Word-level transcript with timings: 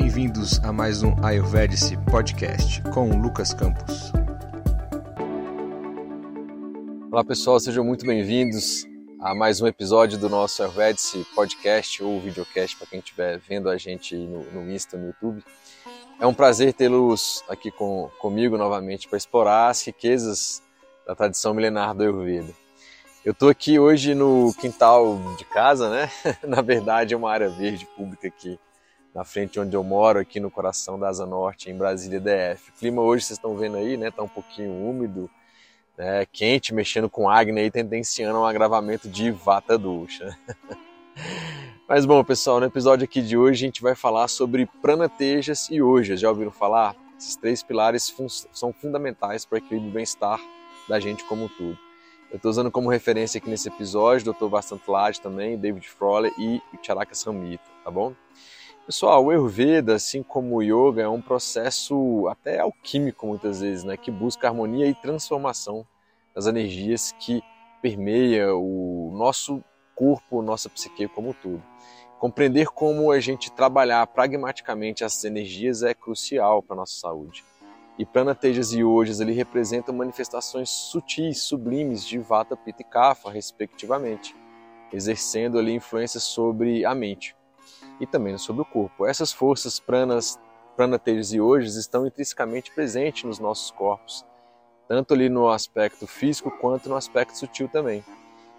Bem-vindos 0.00 0.60
a 0.60 0.72
mais 0.72 1.02
um 1.02 1.12
Ayurvedic 1.24 1.96
Podcast 2.08 2.80
com 2.94 3.20
Lucas 3.20 3.52
Campos. 3.52 4.12
Olá 7.10 7.24
pessoal, 7.24 7.58
sejam 7.58 7.82
muito 7.82 8.06
bem-vindos 8.06 8.86
a 9.20 9.34
mais 9.34 9.60
um 9.60 9.66
episódio 9.66 10.16
do 10.16 10.28
nosso 10.28 10.62
Ayurvedic 10.62 11.26
Podcast 11.34 12.00
ou 12.00 12.20
videocast 12.20 12.76
para 12.76 12.86
quem 12.86 13.00
estiver 13.00 13.40
vendo 13.40 13.68
a 13.68 13.76
gente 13.76 14.14
no, 14.14 14.44
no 14.52 14.70
Insta, 14.70 14.96
no 14.96 15.08
YouTube. 15.08 15.42
É 16.20 16.26
um 16.28 16.32
prazer 16.32 16.72
tê-los 16.74 17.42
aqui 17.48 17.72
com, 17.72 18.08
comigo 18.20 18.56
novamente 18.56 19.08
para 19.08 19.18
explorar 19.18 19.68
as 19.68 19.84
riquezas 19.84 20.62
da 21.04 21.16
tradição 21.16 21.52
milenar 21.52 21.92
do 21.92 22.04
Ayurveda. 22.04 22.52
Eu 23.24 23.32
estou 23.32 23.48
aqui 23.48 23.80
hoje 23.80 24.14
no 24.14 24.54
quintal 24.60 25.18
de 25.36 25.44
casa, 25.44 25.90
né? 25.90 26.08
Na 26.46 26.62
verdade 26.62 27.14
é 27.14 27.16
uma 27.16 27.32
área 27.32 27.48
verde 27.48 27.84
pública 27.96 28.28
aqui 28.28 28.60
na 29.18 29.24
frente 29.24 29.58
onde 29.58 29.74
eu 29.74 29.82
moro, 29.82 30.20
aqui 30.20 30.38
no 30.38 30.48
coração 30.48 30.96
da 30.96 31.08
Asa 31.08 31.26
Norte, 31.26 31.68
em 31.68 31.76
Brasília 31.76 32.20
DF. 32.20 32.70
O 32.70 32.72
clima 32.78 33.02
hoje, 33.02 33.24
vocês 33.24 33.36
estão 33.36 33.56
vendo 33.56 33.76
aí, 33.76 33.96
né? 33.96 34.12
Tá 34.12 34.22
um 34.22 34.28
pouquinho 34.28 34.70
úmido, 34.72 35.28
né, 35.96 36.24
quente, 36.32 36.72
mexendo 36.72 37.10
com 37.10 37.28
acne 37.28 37.62
aí, 37.62 37.68
tendenciando 37.68 38.38
um 38.38 38.44
agravamento 38.44 39.08
de 39.08 39.32
vata 39.32 39.76
dosha. 39.76 40.38
Mas 41.88 42.06
bom, 42.06 42.22
pessoal, 42.22 42.60
no 42.60 42.66
episódio 42.66 43.06
aqui 43.06 43.20
de 43.20 43.36
hoje 43.36 43.64
a 43.64 43.66
gente 43.66 43.82
vai 43.82 43.96
falar 43.96 44.28
sobre 44.28 44.66
pranatejas 44.80 45.68
e 45.68 45.82
ojas. 45.82 46.20
Já 46.20 46.28
ouviram 46.28 46.52
falar? 46.52 46.94
Esses 47.18 47.34
três 47.34 47.60
pilares 47.60 48.08
fun 48.08 48.28
são 48.28 48.72
fundamentais 48.72 49.44
para 49.44 49.56
o 49.56 49.58
equilíbrio 49.58 49.90
e 49.90 49.94
bem-estar 49.94 50.38
da 50.88 51.00
gente 51.00 51.24
como 51.24 51.46
um 51.46 51.48
todo. 51.48 51.76
Eu 52.30 52.36
estou 52.36 52.52
usando 52.52 52.70
como 52.70 52.88
referência 52.88 53.38
aqui 53.38 53.50
nesse 53.50 53.66
episódio 53.66 54.30
o 54.30 54.32
Dr. 54.32 54.46
Vastantlad 54.46 55.18
também, 55.18 55.58
David 55.58 55.88
Froller 55.88 56.32
e 56.38 56.62
o 56.72 56.78
Charaka 56.80 57.16
Samhita, 57.16 57.64
tá 57.82 57.90
bom? 57.90 58.14
Pessoal, 58.88 59.22
o 59.22 59.28
Ayurveda, 59.28 59.96
assim 59.96 60.22
como 60.22 60.56
o 60.56 60.62
Yoga, 60.62 61.02
é 61.02 61.08
um 61.10 61.20
processo 61.20 62.26
até 62.26 62.58
alquímico 62.58 63.26
muitas 63.26 63.60
vezes, 63.60 63.84
né, 63.84 63.98
que 63.98 64.10
busca 64.10 64.48
harmonia 64.48 64.86
e 64.86 64.94
transformação 64.94 65.86
das 66.34 66.46
energias 66.46 67.12
que 67.20 67.42
permeia 67.82 68.54
o 68.54 69.10
nosso 69.12 69.62
corpo, 69.94 70.40
nossa 70.40 70.70
psique 70.70 71.06
como 71.06 71.28
um 71.28 71.32
todo. 71.34 71.62
Compreender 72.18 72.68
como 72.68 73.12
a 73.12 73.20
gente 73.20 73.52
trabalhar 73.52 74.06
pragmaticamente 74.06 75.04
essas 75.04 75.22
energias 75.22 75.82
é 75.82 75.92
crucial 75.92 76.62
para 76.62 76.74
a 76.74 76.78
nossa 76.78 76.98
saúde. 76.98 77.44
E 77.98 78.06
Pranatejas 78.06 78.72
e 78.72 78.82
Ojas 78.82 79.20
ali 79.20 79.34
representam 79.34 79.94
manifestações 79.94 80.70
sutis, 80.70 81.42
sublimes 81.42 82.06
de 82.06 82.18
Vata, 82.18 82.56
Pitta 82.56 82.80
e 82.80 82.86
Kapha, 82.86 83.30
respectivamente, 83.30 84.34
exercendo 84.90 85.58
ali 85.58 85.74
influência 85.74 86.18
sobre 86.18 86.86
a 86.86 86.94
mente 86.94 87.36
e 88.00 88.06
também 88.06 88.36
sobre 88.38 88.62
o 88.62 88.64
corpo. 88.64 89.06
Essas 89.06 89.32
forças 89.32 89.78
pranas, 89.80 90.38
pranatejas 90.76 91.32
e 91.32 91.40
ojas 91.40 91.76
estão 91.76 92.06
intrinsecamente 92.06 92.72
presentes 92.72 93.24
nos 93.24 93.38
nossos 93.38 93.70
corpos, 93.70 94.24
tanto 94.86 95.14
ali 95.14 95.28
no 95.28 95.48
aspecto 95.48 96.06
físico 96.06 96.50
quanto 96.50 96.88
no 96.88 96.96
aspecto 96.96 97.36
sutil 97.36 97.68
também. 97.68 98.04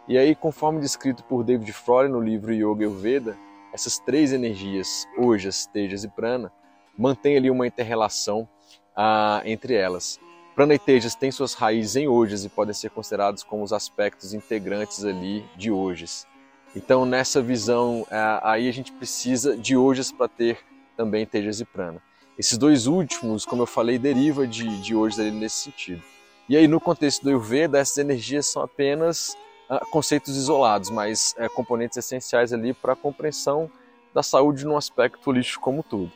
E 0.08 0.18
aí, 0.18 0.36
conforme 0.36 0.80
descrito 0.80 1.24
por 1.24 1.44
David 1.44 1.72
Frory 1.72 2.10
no 2.10 2.20
livro 2.20 2.52
Yoga 2.52 2.86
Ayurveda, 2.86 3.38
essas 3.72 4.00
três 4.00 4.34
energias, 4.34 5.08
ojas, 5.18 5.68
tejas 5.68 6.04
e 6.04 6.08
prana, 6.08 6.52
mantêm 6.98 7.38
ali 7.38 7.52
uma 7.52 7.68
interrelação 7.68 8.48
ah, 8.96 9.42
entre 9.46 9.76
elas. 9.76 10.20
Prana 10.56 10.74
e 10.74 10.80
tejas 10.80 11.16
têm 11.16 11.32
suas 11.32 11.54
raízes 11.54 11.96
em 11.96 12.08
ojas 12.08 12.44
e 12.44 12.50
podem 12.50 12.74
ser 12.74 12.90
considerados 12.90 13.44
como 13.44 13.64
os 13.64 13.72
aspectos 13.72 14.34
integrantes 14.34 15.06
ali 15.06 15.46
de 15.56 15.72
ojas. 15.72 16.28
Então, 16.76 17.06
nessa 17.06 17.42
visão, 17.42 18.06
é, 18.12 18.40
aí 18.44 18.70
a 18.70 18.72
gente 18.72 18.92
precisa 18.92 19.58
de 19.58 19.76
ojas 19.76 20.12
para 20.12 20.28
ter 20.28 20.60
também 20.96 21.26
tejas 21.26 21.60
e 21.60 21.66
prana. 21.66 22.02
Esses 22.38 22.58
dois 22.58 22.88
últimos, 22.88 23.46
como 23.46 23.64
eu 23.64 23.68
falei, 23.68 23.98
deriva 23.98 24.46
de, 24.46 24.82
de 24.82 24.96
ojas 24.96 25.20
ali 25.20 25.32
nesse 25.32 25.64
sentido. 25.64 26.02
E 26.48 26.56
aí, 26.56 26.68
no 26.68 26.80
contexto 26.80 27.24
do 27.24 27.30
Ayurveda, 27.30 27.78
essas 27.78 27.98
energias 27.98 28.48
são 28.48 28.62
apenas 28.62 29.36
uh, 29.70 29.86
conceitos 29.92 30.36
isolados, 30.38 30.90
mas 30.90 31.36
uh, 31.38 31.50
componentes 31.54 31.98
essenciais 31.98 32.54
ali 32.54 32.74
para 32.74 32.94
a 32.94 32.96
compreensão 32.96 33.70
da 34.14 34.24
saúde 34.24 34.66
num 34.66 34.78
aspecto 34.78 35.30
holístico 35.30 35.64
como 35.64 35.84
todo. 35.84 36.12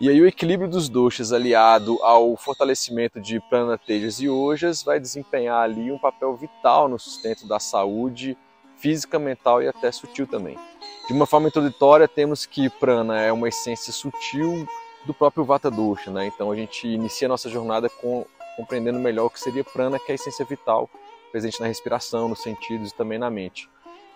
E 0.00 0.10
aí 0.10 0.20
o 0.20 0.26
equilíbrio 0.26 0.68
dos 0.68 0.88
doshas 0.88 1.32
aliado 1.32 1.98
ao 2.02 2.36
fortalecimento 2.36 3.20
de 3.20 3.40
prana, 3.48 3.78
tejas 3.78 4.20
e 4.20 4.28
ojas 4.28 4.82
vai 4.82 5.00
desempenhar 5.00 5.62
ali 5.62 5.90
um 5.90 5.98
papel 5.98 6.36
vital 6.36 6.88
no 6.88 6.98
sustento 6.98 7.46
da 7.46 7.58
saúde 7.58 8.36
física, 8.78 9.18
mental 9.18 9.62
e 9.62 9.68
até 9.68 9.90
sutil 9.90 10.26
também. 10.26 10.58
De 11.06 11.12
uma 11.12 11.26
forma 11.26 11.48
introdutória, 11.48 12.08
temos 12.08 12.46
que 12.46 12.68
prana 12.68 13.20
é 13.20 13.32
uma 13.32 13.48
essência 13.48 13.92
sutil 13.92 14.66
do 15.06 15.14
próprio 15.14 15.44
Vata 15.44 15.70
Dosha, 15.70 16.10
né? 16.10 16.26
Então 16.26 16.50
a 16.50 16.56
gente 16.56 16.86
inicia 16.86 17.28
a 17.28 17.30
nossa 17.30 17.48
jornada 17.48 17.88
com, 17.88 18.26
compreendendo 18.56 18.98
melhor 18.98 19.26
o 19.26 19.30
que 19.30 19.38
seria 19.38 19.62
prana, 19.62 19.98
que 19.98 20.10
é 20.10 20.12
a 20.12 20.14
essência 20.16 20.44
vital 20.44 20.90
presente 21.30 21.60
na 21.60 21.66
respiração, 21.66 22.28
nos 22.28 22.42
sentidos 22.42 22.90
e 22.90 22.94
também 22.94 23.18
na 23.18 23.30
mente. 23.30 23.68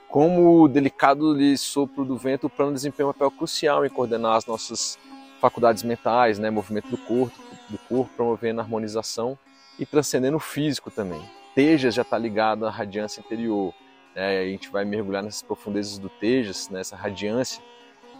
Como 0.08 0.62
o 0.62 0.68
delicado 0.68 1.36
sopro 1.56 2.04
do 2.04 2.16
vento, 2.16 2.48
o 2.48 2.50
prana 2.50 2.72
desempenha 2.72 3.08
um 3.08 3.12
papel 3.12 3.30
crucial 3.30 3.86
em 3.86 3.88
coordenar 3.88 4.36
as 4.36 4.46
nossas 4.46 4.98
faculdades 5.40 5.82
mentais, 5.82 6.38
né? 6.38 6.50
movimento 6.50 6.88
do 6.88 6.98
corpo, 6.98 7.38
do 7.68 7.78
corpo 7.78 8.10
promovendo 8.16 8.60
a 8.60 8.64
harmonização 8.64 9.38
e 9.78 9.86
transcendendo 9.86 10.36
o 10.36 10.40
físico 10.40 10.90
também. 10.90 11.22
Tejas 11.54 11.94
já 11.94 12.02
está 12.02 12.18
ligado 12.18 12.66
à 12.66 12.70
radiância 12.70 13.20
interior, 13.20 13.72
é, 14.14 14.40
a 14.40 14.44
gente 14.46 14.70
vai 14.70 14.84
mergulhar 14.84 15.22
nessas 15.22 15.42
profundezas 15.42 15.98
do 15.98 16.08
Tejas, 16.08 16.68
nessa 16.68 16.96
radiância 16.96 17.62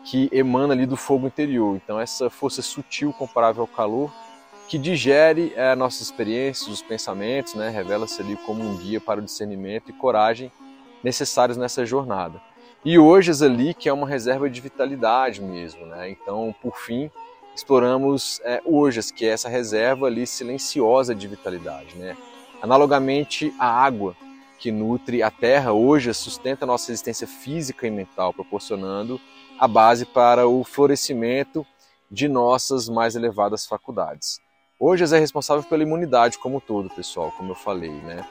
que 0.05 0.29
emana 0.33 0.73
ali 0.73 0.87
do 0.87 0.97
fogo 0.97 1.27
interior. 1.27 1.77
Então, 1.77 2.01
essa 2.01 2.31
força 2.31 2.63
sutil 2.63 3.13
comparável 3.13 3.63
ao 3.63 3.67
calor 3.67 4.11
que 4.69 4.79
digere 4.79 5.53
é, 5.57 5.75
nossas 5.75 6.03
experiências, 6.03 6.69
os 6.69 6.81
pensamentos, 6.81 7.55
né, 7.55 7.71
revela-se 7.71 8.23
ali 8.23 8.37
como 8.47 8.63
um 8.63 8.77
guia 8.77 9.01
para 9.01 9.19
o 9.19 9.23
discernimento 9.23 9.91
e 9.91 9.93
coragem 9.93 10.53
necessários 11.03 11.59
nessa 11.59 11.85
jornada. 11.85 12.41
E 12.85 12.97
hoje 12.97 13.33
ali 13.45 13.75
que 13.75 13.89
é 13.89 13.93
uma 13.93 14.07
reserva 14.07 14.49
de 14.49 14.61
vitalidade 14.61 15.43
mesmo, 15.43 15.85
né? 15.87 16.09
Então, 16.09 16.55
por 16.63 16.79
fim, 16.79 17.11
exploramos 17.55 18.41
é, 18.45 18.63
que 19.15 19.27
é 19.27 19.31
essa 19.31 19.49
reserva 19.49 20.07
ali 20.07 20.27
silenciosa 20.27 21.15
de 21.15 21.27
vitalidade, 21.27 21.97
né? 21.97 22.17
Analogamente 22.63 23.53
à 23.59 23.67
água, 23.67 24.15
que 24.61 24.71
nutre 24.71 25.23
a 25.23 25.31
Terra 25.31 25.73
hoje 25.73 26.13
sustenta 26.13 26.65
a 26.65 26.67
nossa 26.67 26.93
existência 26.93 27.27
física 27.27 27.87
e 27.87 27.91
mental, 27.91 28.35
proporcionando 28.35 29.19
a 29.59 29.67
base 29.67 30.05
para 30.05 30.47
o 30.47 30.63
florescimento 30.63 31.67
de 32.11 32.29
nossas 32.29 32.89
mais 32.89 33.17
elevadas 33.17 33.65
faculdades. 33.65 34.39
Hoje 34.79 35.05
é 35.05 35.19
responsável 35.19 35.65
pela 35.65 35.83
imunidade 35.83 36.39
como 36.39 36.59
um 36.59 36.61
todo, 36.61 36.91
pessoal, 36.91 37.33
como 37.37 37.53
eu 37.53 37.55
falei, 37.55 37.91
né? 37.91 38.27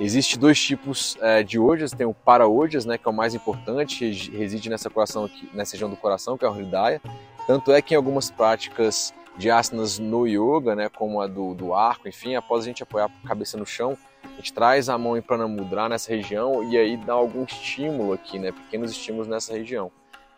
Existem 0.00 0.38
dois 0.38 0.60
tipos 0.60 1.16
é, 1.20 1.42
de 1.42 1.58
ojas, 1.58 1.92
tem 1.92 2.06
o 2.06 2.14
para-ojas, 2.14 2.84
né, 2.84 2.96
que 2.96 3.06
é 3.06 3.10
o 3.10 3.14
mais 3.14 3.34
importante, 3.34 4.10
reside 4.30 4.70
nessa, 4.70 4.88
coração 4.88 5.24
aqui, 5.24 5.48
nessa 5.52 5.72
região 5.72 5.90
do 5.90 5.96
coração, 5.96 6.38
que 6.38 6.44
é 6.44 6.48
o 6.48 6.52
Hridaya. 6.52 7.00
Tanto 7.46 7.72
é 7.72 7.82
que 7.82 7.94
em 7.94 7.96
algumas 7.96 8.30
práticas 8.30 9.12
de 9.36 9.50
asanas 9.50 9.98
no 9.98 10.26
yoga, 10.26 10.74
né, 10.74 10.88
como 10.88 11.20
a 11.20 11.26
do, 11.26 11.54
do 11.54 11.74
arco, 11.74 12.08
enfim, 12.08 12.34
após 12.34 12.64
a 12.64 12.66
gente 12.66 12.82
apoiar 12.82 13.10
a 13.22 13.28
cabeça 13.28 13.56
no 13.56 13.66
chão, 13.66 13.92
a 13.92 14.11
gente 14.42 14.52
traz 14.52 14.88
a 14.88 14.98
mão 14.98 15.16
em 15.16 15.22
pranamudra 15.22 15.88
nessa 15.88 16.10
região 16.10 16.68
e 16.68 16.76
aí 16.76 16.96
dá 16.96 17.12
algum 17.12 17.44
estímulo 17.44 18.12
aqui, 18.12 18.40
né? 18.40 18.50
Pequenos 18.50 18.90
estímulos 18.90 19.28
nessa 19.28 19.52
região. 19.52 19.90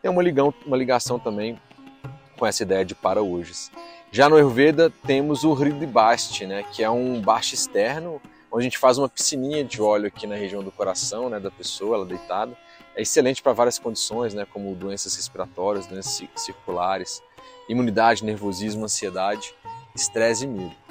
Tem 0.02 0.10
uma, 0.10 0.22
ligão, 0.22 0.52
uma 0.66 0.76
ligação 0.76 1.18
também 1.18 1.58
com 2.38 2.46
essa 2.46 2.62
ideia 2.62 2.84
de 2.84 2.94
para 2.94 3.22
hojes. 3.22 3.72
Já 4.12 4.28
no 4.28 4.36
Ayurveda 4.36 4.92
temos 5.06 5.42
o 5.42 5.54
Hridibasti, 5.54 6.46
né? 6.46 6.62
Que 6.70 6.84
é 6.84 6.90
um 6.90 7.18
baixo 7.20 7.54
externo, 7.54 8.20
onde 8.52 8.60
a 8.60 8.64
gente 8.64 8.78
faz 8.78 8.98
uma 8.98 9.08
piscininha 9.08 9.64
de 9.64 9.80
óleo 9.80 10.06
aqui 10.06 10.26
na 10.26 10.34
região 10.34 10.62
do 10.62 10.70
coração, 10.70 11.30
né? 11.30 11.40
Da 11.40 11.50
pessoa, 11.50 11.96
ela 11.96 12.04
deitada. 12.04 12.54
É 12.94 13.00
excelente 13.00 13.42
para 13.42 13.54
várias 13.54 13.78
condições, 13.78 14.34
né? 14.34 14.46
Como 14.52 14.74
doenças 14.74 15.16
respiratórias, 15.16 15.86
doenças 15.86 16.28
circulares, 16.36 17.22
imunidade, 17.68 18.22
nervosismo, 18.22 18.84
ansiedade, 18.84 19.54
estresse 19.94 20.44
e 20.44 20.46
medo. 20.46 20.83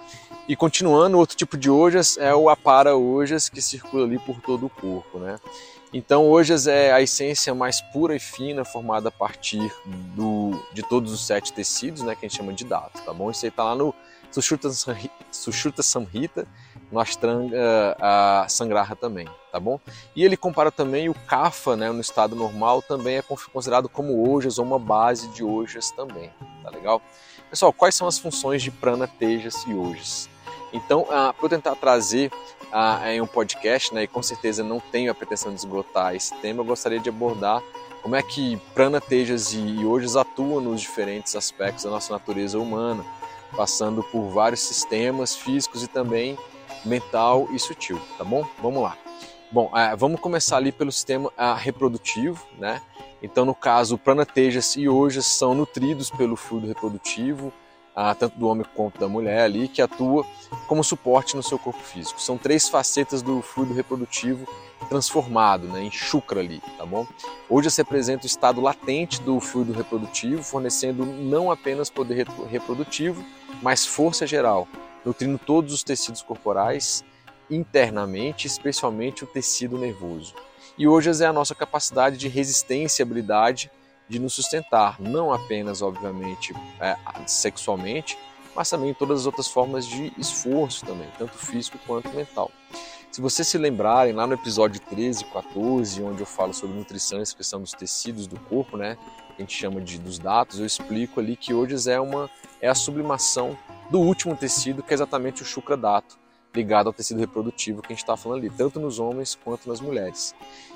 E 0.48 0.56
continuando, 0.58 1.18
outro 1.18 1.38
tipo 1.38 1.58
de 1.58 1.70
ojas 1.70 2.18
é 2.18 2.36
o 2.36 2.50
apara 2.50 2.98
ojas 2.98 3.48
que 3.48 3.62
circula 3.62 4.06
ali 4.06 4.20
por 4.20 4.42
todo 4.42 4.66
o 4.66 4.70
corpo, 4.70 5.18
né? 5.18 5.40
Então, 5.94 6.30
ojas 6.30 6.68
é 6.68 6.92
a 6.92 7.02
essência 7.02 7.54
mais 7.54 7.80
pura 7.80 8.16
e 8.16 8.20
fina 8.20 8.66
formada 8.66 9.10
a 9.10 9.12
partir 9.12 9.72
do, 10.16 10.52
de 10.74 10.82
todos 10.82 11.14
os 11.14 11.26
sete 11.26 11.54
tecidos, 11.54 12.02
né, 12.02 12.16
que 12.16 12.26
a 12.26 12.30
gente 12.30 12.38
chama 12.38 12.52
de 12.52 12.66
dato, 12.66 13.02
tá 13.04 13.14
bom? 13.14 13.30
Isso 13.30 13.46
aí 13.46 13.52
tá 13.52 13.64
lá 13.64 13.76
no 13.76 13.94
Sushruta 14.32 15.84
Samhita, 15.84 16.48
no 16.92 17.00
Ashtanga 17.00 17.96
a 18.00 18.48
Sangraha 18.50 18.96
também, 18.96 19.30
tá 19.52 19.60
bom? 19.60 19.80
E 20.16 20.26
ele 20.26 20.36
compara 20.36 20.72
também 20.72 21.10
o 21.10 21.14
Kapha, 21.14 21.76
né, 21.76 21.92
no 21.92 22.02
estado 22.02 22.36
normal, 22.36 22.82
também 22.82 23.18
é 23.18 23.22
considerado 23.22 23.88
como 23.88 24.30
ojas 24.34 24.58
ou 24.58 24.66
uma 24.66 24.80
base 24.80 25.28
de 25.28 25.44
ojas 25.44 25.92
também, 25.92 26.32
tá 26.64 26.72
legal? 26.72 27.04
Pessoal, 27.52 27.72
quais 27.72 27.94
são 27.94 28.08
as 28.08 28.18
funções 28.18 28.64
de 28.64 28.72
prana, 28.72 29.08
tejas 29.08 29.64
e 29.68 29.76
ojas? 29.76 30.33
Então, 30.74 31.06
ah, 31.10 31.32
para 31.32 31.46
eu 31.46 31.50
tentar 31.50 31.76
trazer 31.76 32.32
ah, 32.72 33.00
em 33.14 33.22
um 33.22 33.28
podcast, 33.28 33.94
né, 33.94 34.04
e 34.04 34.08
com 34.08 34.24
certeza 34.24 34.64
não 34.64 34.80
tenho 34.80 35.12
a 35.12 35.16
pretensão 35.16 35.54
de 35.54 35.60
esgotar 35.60 36.16
esse 36.16 36.34
tema, 36.36 36.62
eu 36.62 36.66
gostaria 36.66 37.00
de 37.00 37.10
abordar 37.10 37.62
como 38.02 38.16
é 38.16 38.22
que 38.22 38.58
prana, 38.74 39.00
tejas 39.00 39.54
e 39.54 39.86
ojas 39.86 40.18
atuam 40.18 40.60
nos 40.60 40.82
diferentes 40.82 41.36
aspectos 41.36 41.86
da 41.86 41.90
nossa 41.90 42.12
natureza 42.12 42.60
humana, 42.60 43.06
passando 43.56 44.04
por 44.04 44.28
vários 44.30 44.62
sistemas 44.62 45.36
físicos 45.36 45.84
e 45.84 45.88
também 45.88 46.38
mental 46.84 47.48
e 47.52 47.60
sutil, 47.60 48.02
tá 48.18 48.24
bom? 48.26 48.46
Vamos 48.62 48.84
lá. 48.84 48.98
Bom, 49.50 49.72
é, 49.78 49.96
vamos 49.96 50.20
começar 50.20 50.58
ali 50.58 50.72
pelo 50.72 50.92
sistema 50.92 51.32
reprodutivo, 51.56 52.46
né? 52.58 52.82
Então, 53.22 53.46
no 53.46 53.56
caso, 53.56 53.98
prana, 53.98 54.26
tejas 54.26 54.76
e 54.76 54.90
ojas 54.90 55.26
são 55.26 55.54
nutridos 55.54 56.10
pelo 56.10 56.36
fluido 56.36 56.68
reprodutivo, 56.68 57.54
ah, 57.96 58.14
tanto 58.16 58.38
do 58.38 58.48
homem 58.48 58.66
quanto 58.76 59.00
da 59.00 59.08
mulher 59.08 59.42
ali, 59.42 59.68
que 59.68 59.82
atua 59.82 60.26
como 60.68 60.84
suporte 60.84 61.36
no 61.36 61.44
seu 61.44 61.60
corpo 61.60 61.82
físico. 61.82 62.22
São 62.22 62.38
três 62.38 62.68
facetas 62.68 63.22
do 63.22 63.42
fluido 63.42 63.74
reprodutivo 63.74 64.48
transformado, 64.90 65.68
né, 65.68 65.82
em 65.82 65.92
chucra 65.92 66.40
ali, 66.40 66.62
tá 66.78 66.86
bom? 66.86 67.08
Hoje 67.50 67.72
se 67.72 67.82
apresenta 67.82 68.24
o 68.24 68.28
estado 68.28 68.60
latente 68.60 69.22
do 69.22 69.40
fluido 69.40 69.72
reprodutivo, 69.72 70.44
fornecendo 70.44 71.06
não 71.06 71.52
apenas 71.52 71.90
poder 71.90 72.28
reprodutivo, 72.50 73.24
mas 73.62 73.86
força 73.86 74.28
geral, 74.28 74.68
nutrindo 75.06 75.38
todos 75.38 75.74
os 75.74 75.84
tecidos 75.84 76.22
corporais 76.22 77.04
internamente, 77.50 78.48
especialmente 78.48 79.24
o 79.24 79.28
tecido 79.28 79.78
nervoso. 79.78 80.34
E 80.78 80.88
hoje 80.88 81.10
é 81.24 81.26
a 81.26 81.34
nossa 81.34 81.54
capacidade 81.54 82.18
de 82.18 82.28
resistência 82.28 83.02
e 83.02 83.04
habilidade 83.04 83.72
de 84.14 84.20
nos 84.20 84.34
sustentar, 84.34 85.02
não 85.02 85.34
apenas, 85.34 85.82
obviamente, 85.82 86.54
é, 86.80 86.96
sexualmente, 87.26 88.16
mas 88.56 88.70
também 88.70 88.92
em 88.92 88.94
todas 88.94 89.22
as 89.22 89.26
outras 89.26 89.48
formas 89.48 89.88
de 89.88 90.14
esforço 90.20 90.86
também, 90.86 91.08
tanto 91.18 91.36
físico 91.36 91.80
quanto 91.88 92.10
mental. 92.10 92.52
Se 93.12 93.20
vocês 93.20 93.48
se 93.48 93.58
lembrarem, 93.58 94.14
lá 94.14 94.28
no 94.28 94.36
episódio 94.36 94.80
13 94.80 95.24
e 95.24 95.26
14, 95.26 96.04
onde 96.04 96.22
eu 96.22 96.28
falo 96.28 96.54
sobre 96.54 96.78
nutrição 96.78 97.20
e 97.20 97.24
expressão 97.24 97.60
dos 97.60 97.72
tecidos 97.72 98.28
do 98.28 98.40
corpo, 98.40 98.78
né, 98.78 98.98
a 99.36 99.42
gente 99.42 99.58
chama 99.58 99.82
de 99.82 99.98
dos 99.98 100.20
dados, 100.20 100.60
eu 100.60 100.66
explico 100.66 101.20
ali 101.20 101.36
que 101.36 101.52
hoje 101.52 101.90
é, 101.90 102.00
uma, 102.00 102.30
é 102.62 102.70
a 102.70 102.76
sublimação 102.76 103.58
do 103.90 104.00
último 104.00 104.36
tecido, 104.36 104.84
que 104.84 104.94
é 104.94 104.96
exatamente 104.96 105.42
o 105.42 105.46
chukra 105.46 105.76
dato, 105.76 106.20
ligado 106.54 106.88
ao 106.88 106.94
tecido 106.94 107.20
reprodutivo 107.20 107.82
que 107.82 107.88
a 107.88 107.96
gente 107.96 108.04
está 108.04 108.16
falando 108.16 108.40
ali, 108.40 108.50
tanto 108.50 108.80
nos 108.80 109.00
homens 109.00 109.38
quanto 109.44 109.68
nas 109.68 109.82
mulheres. 109.82 110.36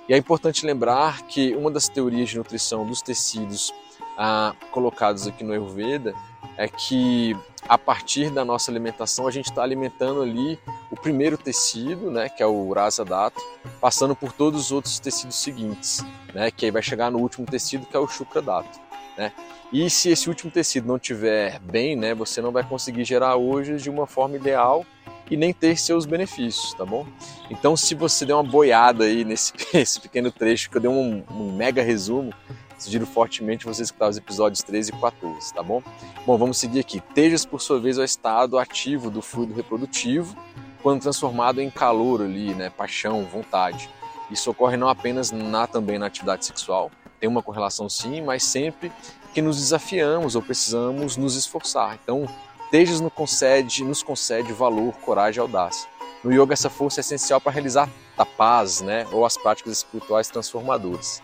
E 0.10 0.14
é 0.14 0.18
importante 0.18 0.66
lembrar 0.66 1.24
que 1.24 1.56
uma 1.56 1.70
das 1.70 1.88
teorias 1.88 2.30
de 2.30 2.38
nutrição 2.38 2.86
dos 2.86 3.02
tecidos 3.02 3.74
ah, 4.18 4.56
colocados 4.72 5.28
aqui 5.28 5.44
no 5.44 5.54
Ayurveda 5.54 6.14
é 6.58 6.68
que 6.68 7.36
a 7.68 7.78
partir 7.78 8.32
da 8.32 8.44
nossa 8.44 8.72
alimentação 8.72 9.28
a 9.28 9.32
gente 9.32 9.50
está 9.50 9.62
alimentando 9.62 10.22
ali 10.22 10.58
o 10.90 10.96
primeiro 10.96 11.38
tecido, 11.38 12.10
né, 12.10 12.30
que 12.30 12.42
é 12.42 12.48
o 12.48 12.72
rasa 12.74 13.06
dato, 13.06 13.40
passando 13.80 14.16
por 14.16 14.32
todos 14.32 14.66
os 14.66 14.72
outros 14.72 15.00
tecidos 15.00 15.36
seguintes, 15.36 16.04
né, 16.34 16.50
que 16.50 16.66
aí 16.66 16.72
vai 16.72 16.82
chegar 16.82 17.12
no 17.12 17.20
último 17.20 17.46
tecido 17.46 17.86
que 17.86 17.96
é 17.96 18.00
o 18.00 18.08
shukra 18.08 18.42
dato, 18.42 18.80
né. 19.16 19.32
E 19.72 19.90
se 19.90 20.10
esse 20.10 20.30
último 20.30 20.50
tecido 20.50 20.88
não 20.88 20.98
tiver 20.98 21.60
bem, 21.60 21.96
né, 21.96 22.16
você 22.16 22.42
não 22.42 22.52
vai 22.52 22.64
conseguir 22.64 23.04
gerar 23.04 23.36
hoje 23.36 23.78
de 23.78 23.90
uma 23.90 24.08
forma 24.08 24.38
ideal 24.38 24.86
e 25.30 25.38
nem 25.38 25.54
ter 25.54 25.78
seus 25.78 26.06
benefícios, 26.06 26.74
tá 26.74 26.86
bom? 26.86 27.06
Então, 27.50 27.76
se 27.76 27.96
você 27.96 28.26
der 28.26 28.34
uma 28.34 28.44
boiada 28.44 29.06
aí 29.06 29.24
nesse 29.24 29.54
esse 29.74 30.00
pequeno 30.00 30.32
trecho 30.32 30.70
que 30.70 30.78
eu 30.78 30.82
dei 30.82 30.90
um, 30.90 31.24
um 31.30 31.52
mega 31.52 31.82
resumo, 31.82 32.34
sugiro 32.78 33.06
fortemente 33.06 33.66
você 33.66 33.84
escutar 33.84 34.10
os 34.10 34.18
episódios 34.18 34.62
13 34.64 34.92
e 34.92 35.00
14, 35.00 35.54
tá 35.54 35.64
bom? 35.64 35.82
Bom, 36.26 36.38
vamos 36.38 36.58
seguir 36.58 36.80
aqui. 36.80 37.02
Tejas, 37.14 37.46
por 37.46 37.62
sua 37.62 37.80
vez, 37.80 37.98
é 37.98 38.02
o 38.02 38.06
estado 38.06 38.58
ativo 38.58 39.10
do 39.10 39.22
fluido 39.22 39.54
reprodutivo 39.54 40.38
quando 40.82 41.02
transformado 41.02 41.60
em 41.60 41.70
calor 41.70 42.22
ali, 42.22 42.54
né, 42.54 42.70
paixão, 42.70 43.26
vontade. 43.26 43.90
Isso 44.30 44.50
ocorre 44.52 44.78
não 44.78 44.90
apenas 44.90 45.32
na 45.32 45.66
também 45.66 45.98
na 45.98 46.06
atividade 46.06 46.46
sexual, 46.46 46.92
tem 47.20 47.30
uma 47.30 47.42
correlação 47.42 47.90
sim, 47.90 48.22
mas 48.22 48.44
sempre 48.44 48.92
que 49.34 49.42
nos 49.42 49.58
desafiamos 49.58 50.36
ou 50.36 50.42
precisamos 50.42 51.18
nos 51.18 51.36
esforçar. 51.36 51.98
Então, 52.02 52.28
Tejas 52.70 53.00
nos 53.00 53.14
concede, 53.14 53.84
nos 53.86 54.04
concede 54.04 54.52
valor, 54.52 54.94
coragem 54.96 55.40
e 55.40 55.42
audácia. 55.42 55.90
No 56.22 56.34
yoga, 56.34 56.54
essa 56.54 56.70
força 56.70 57.00
é 57.00 57.02
essencial 57.02 57.40
para 57.40 57.54
realizar 57.54 57.90
tapas, 58.18 58.82
né, 58.82 59.08
ou 59.12 59.26
as 59.26 59.38
práticas 59.38 59.78
espirituais 59.78 60.28
transformadoras. 60.28 61.22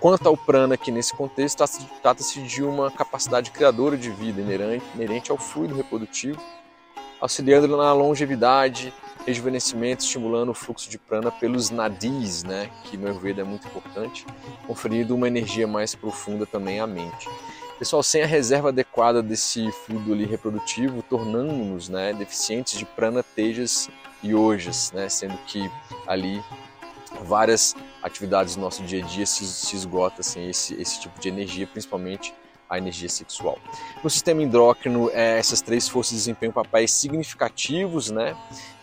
Quanto 0.00 0.26
ao 0.26 0.36
prana, 0.36 0.76
que 0.76 0.90
nesse 0.90 1.14
contexto 1.14 1.62
trata-se 2.02 2.42
de 2.42 2.64
uma 2.64 2.90
capacidade 2.90 3.52
criadora 3.52 3.96
de 3.96 4.10
vida 4.10 4.40
inerente, 4.40 5.30
ao 5.30 5.38
fluido 5.38 5.76
reprodutivo, 5.76 6.40
auxiliando 7.20 7.76
na 7.76 7.92
longevidade, 7.92 8.92
rejuvenescimento, 9.24 10.02
estimulando 10.02 10.48
o 10.48 10.54
fluxo 10.54 10.90
de 10.90 10.98
prana 10.98 11.30
pelos 11.30 11.70
nadis, 11.70 12.42
né, 12.42 12.68
que 12.82 12.96
no 12.96 13.06
Ayurveda 13.06 13.42
é 13.42 13.44
muito 13.44 13.68
importante, 13.68 14.26
conferindo 14.66 15.14
uma 15.14 15.28
energia 15.28 15.68
mais 15.68 15.94
profunda 15.94 16.44
também 16.44 16.80
à 16.80 16.86
mente. 16.86 17.28
Pessoal, 17.78 18.04
sem 18.04 18.22
a 18.22 18.26
reserva 18.26 18.68
adequada 18.68 19.20
desse 19.20 19.70
fluido 19.72 20.12
ali 20.12 20.24
reprodutivo, 20.24 21.02
tornamos-nos 21.02 21.88
né, 21.88 22.12
deficientes 22.12 22.78
de 22.78 22.84
prana, 22.84 23.22
tejas 23.22 23.90
e 24.22 24.32
ojas, 24.32 24.92
né, 24.92 25.08
sendo 25.08 25.36
que 25.46 25.68
ali 26.06 26.40
várias 27.22 27.74
atividades 28.00 28.54
do 28.54 28.60
nosso 28.60 28.82
dia 28.84 29.04
a 29.04 29.06
dia 29.06 29.26
se, 29.26 29.44
se 29.44 29.74
esgota 29.74 30.20
assim, 30.20 30.48
esse, 30.48 30.80
esse 30.80 31.00
tipo 31.00 31.18
de 31.20 31.28
energia, 31.28 31.66
principalmente 31.66 32.32
a 32.70 32.78
energia 32.78 33.08
sexual. 33.08 33.58
No 34.02 34.08
sistema 34.08 34.42
endócrino, 34.42 35.10
é, 35.12 35.38
essas 35.38 35.60
três 35.60 35.88
forças 35.88 36.14
desempenham 36.14 36.52
papéis 36.52 36.92
significativos, 36.92 38.10
né? 38.10 38.36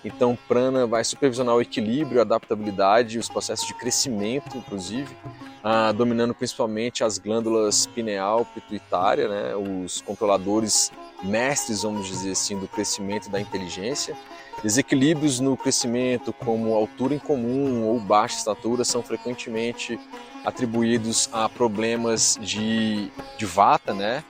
Então, 0.04 0.38
prana 0.48 0.86
vai 0.86 1.04
supervisionar 1.04 1.56
o 1.56 1.62
equilíbrio, 1.62 2.20
a 2.20 2.24
adaptabilidade, 2.24 3.18
os 3.18 3.30
processos 3.30 3.68
de 3.68 3.74
crescimento, 3.74 4.58
inclusive, 4.58 5.16
ah, 5.64 5.92
dominando 5.92 6.34
principalmente 6.34 7.04
as 7.04 7.18
glândulas 7.18 7.86
pineal, 7.86 8.46
pituitária, 8.46 9.28
né? 9.28 9.56
Os 9.56 10.02
controladores 10.02 10.92
mestres, 11.24 11.84
vamos 11.84 12.08
dizer 12.08 12.32
assim, 12.32 12.58
do 12.58 12.68
crescimento 12.68 13.30
da 13.30 13.40
inteligência. 13.40 14.18
Desequilíbrios 14.64 15.40
no 15.40 15.56
crescimento, 15.56 16.34
como 16.34 16.74
altura 16.74 17.16
incomum 17.16 17.84
ou 17.84 18.00
baixa 18.00 18.38
estatura, 18.38 18.84
são 18.84 19.02
frequentemente 19.02 20.00
atribuídos 20.44 21.30
a 21.32 21.48
problemas 21.48 22.38
de, 22.42 23.12
de 23.38 23.46
vata, 23.46 23.94
né? 23.94 24.24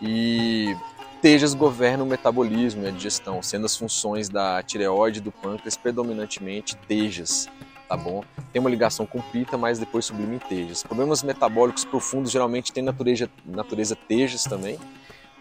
E 0.00 0.76
tejas 1.20 1.54
governam 1.54 2.04
o 2.04 2.08
metabolismo 2.08 2.84
e 2.84 2.88
a 2.88 2.90
digestão, 2.90 3.42
sendo 3.42 3.66
as 3.66 3.76
funções 3.76 4.28
da 4.28 4.62
tireoide 4.62 5.18
e 5.18 5.22
do 5.22 5.32
pâncreas 5.32 5.76
predominantemente 5.76 6.76
tejas, 6.88 7.48
tá 7.88 7.96
bom? 7.96 8.22
Tem 8.52 8.60
uma 8.60 8.70
ligação 8.70 9.06
com 9.06 9.20
pita, 9.20 9.56
mas 9.56 9.78
depois 9.78 10.04
sublime 10.04 10.38
tejas. 10.38 10.82
Problemas 10.82 11.22
metabólicos 11.22 11.84
profundos 11.84 12.30
geralmente 12.30 12.72
têm 12.72 12.82
natureza, 12.82 13.30
natureza 13.44 13.96
tejas 13.96 14.44
também. 14.44 14.78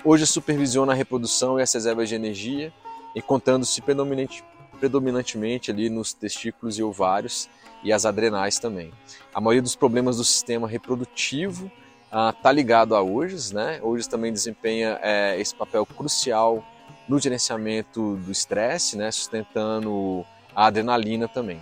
Hoje 0.04 0.28
supervisiona 0.28 0.94
a 0.94 0.96
reprodução 0.96 1.60
e 1.60 1.64
as 1.64 1.74
reservas 1.74 2.10
de 2.10 2.16
energia, 2.16 2.72
encontrando-se 3.16 3.82
predominante, 3.82 4.44
predominantemente 4.80 5.72
ali 5.72 5.90
nos 5.90 6.14
testículos 6.14 6.78
e 6.78 6.84
ovários 6.84 7.50
e 7.84 7.92
as 7.92 8.06
adrenais 8.06 8.60
também. 8.60 8.92
A 9.34 9.42
maioria 9.42 9.62
dos 9.62 9.76
problemas 9.76 10.18
do 10.18 10.24
sistema 10.24 10.68
reprodutivo 10.68 11.72
está 12.06 12.50
ah, 12.50 12.52
ligado 12.52 12.96
a 12.96 13.02
OJAS, 13.02 13.52
né? 13.52 13.80
OJAS 13.82 14.08
também 14.08 14.32
desempenha 14.32 15.00
é, 15.02 15.40
esse 15.40 15.56
papel 15.56 15.86
crucial 15.86 16.64
no 17.08 17.20
gerenciamento 17.20 18.16
do 18.18 18.32
estresse, 18.32 18.96
né? 18.96 19.12
Sustentando 19.12 20.26
a 20.56 20.68
adrenalina 20.68 21.28
também. 21.28 21.60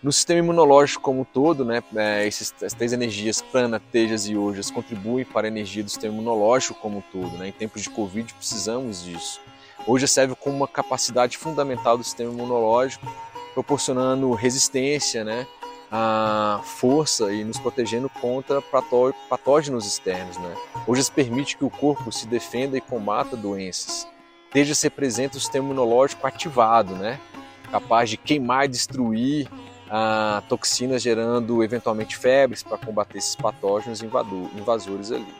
No 0.00 0.12
sistema 0.12 0.38
imunológico 0.38 1.02
como 1.02 1.22
um 1.22 1.24
todo, 1.24 1.64
né, 1.64 1.82
é, 1.96 2.26
essas 2.26 2.52
três 2.72 2.92
energias, 2.92 3.42
prana, 3.42 3.80
tejas 3.80 4.28
e 4.28 4.36
ojas, 4.36 4.70
contribuem 4.70 5.24
para 5.24 5.46
a 5.46 5.50
energia 5.50 5.82
do 5.82 5.90
sistema 5.90 6.14
imunológico 6.14 6.78
como 6.80 6.98
um 6.98 7.00
todo. 7.00 7.36
Né? 7.36 7.48
Em 7.48 7.52
tempos 7.52 7.82
de 7.82 7.90
Covid 7.90 8.32
precisamos 8.34 9.02
disso. 9.02 9.40
Hoje 9.86 10.06
serve 10.06 10.36
como 10.36 10.56
uma 10.56 10.68
capacidade 10.68 11.36
fundamental 11.36 11.98
do 11.98 12.04
sistema 12.04 12.32
imunológico 12.32 13.06
proporcionando 13.54 14.32
resistência, 14.34 15.24
né, 15.24 15.44
a 15.90 16.60
força 16.62 17.32
e 17.32 17.42
nos 17.42 17.58
protegendo 17.58 18.08
contra 18.08 18.62
patógenos 19.28 19.84
externos. 19.84 20.36
Né? 20.36 20.54
Hoje 20.86 21.10
permite 21.10 21.56
que 21.56 21.64
o 21.64 21.70
corpo 21.70 22.12
se 22.12 22.28
defenda 22.28 22.76
e 22.78 22.80
combata 22.80 23.36
doenças. 23.36 24.06
Esteja 24.46 24.76
se 24.76 24.86
representa 24.86 25.38
o 25.38 25.40
sistema 25.40 25.64
imunológico 25.64 26.24
ativado, 26.24 26.94
né? 26.94 27.18
capaz 27.70 28.08
de 28.08 28.16
queimar 28.16 28.66
e 28.66 28.68
destruir 28.68 29.48
a 29.90 30.42
toxinas, 30.48 31.02
gerando 31.02 31.62
eventualmente 31.62 32.16
febres 32.16 32.62
para 32.62 32.78
combater 32.78 33.18
esses 33.18 33.36
patógenos 33.36 34.02
invasores 34.02 35.10
ali. 35.12 35.34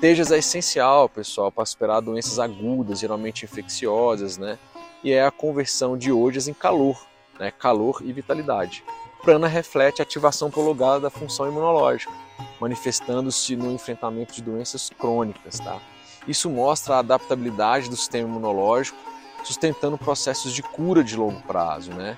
Tejas 0.00 0.32
é 0.32 0.38
essencial, 0.38 1.08
pessoal, 1.08 1.52
para 1.52 1.66
superar 1.66 2.00
doenças 2.00 2.38
agudas, 2.38 3.00
geralmente 3.00 3.44
infecciosas, 3.44 4.38
né? 4.38 4.58
E 5.04 5.12
é 5.12 5.24
a 5.24 5.30
conversão 5.30 5.96
de 5.96 6.10
ojas 6.10 6.48
em 6.48 6.54
calor, 6.54 7.06
né, 7.38 7.50
calor 7.50 8.00
e 8.04 8.12
vitalidade. 8.12 8.82
Prana 9.22 9.46
reflete 9.46 10.00
a 10.00 10.02
ativação 10.02 10.50
prolongada 10.50 11.00
da 11.00 11.10
função 11.10 11.46
imunológica, 11.46 12.12
manifestando-se 12.58 13.54
no 13.56 13.70
enfrentamento 13.70 14.32
de 14.32 14.42
doenças 14.42 14.90
crônicas. 14.98 15.60
Tá? 15.60 15.78
Isso 16.26 16.48
mostra 16.48 16.96
a 16.96 16.98
adaptabilidade 17.00 17.90
do 17.90 17.96
sistema 17.96 18.28
imunológico, 18.28 18.98
sustentando 19.44 19.98
processos 19.98 20.52
de 20.52 20.62
cura 20.62 21.04
de 21.04 21.16
longo 21.16 21.40
prazo. 21.42 21.92
Né? 21.92 22.16